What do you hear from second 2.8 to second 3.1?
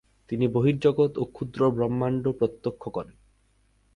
করেন।